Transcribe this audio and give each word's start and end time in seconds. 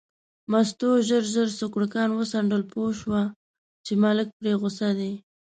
مستو 0.51 0.89
ژر 1.07 1.23
ژر 1.33 1.49
سوکړکان 1.59 2.09
وڅنډل، 2.13 2.63
پوه 2.71 2.89
شوه 2.99 3.21
چې 3.85 3.93
ملک 4.03 4.27
پرې 4.39 4.51
غوسه 4.59 4.89
دی. 4.99 5.13